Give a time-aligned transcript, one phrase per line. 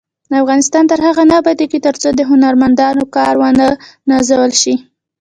[0.43, 3.67] افغانستان تر هغو نه ابادیږي، ترڅو د هنرمندانو کار ونه
[4.09, 4.75] نازول شي.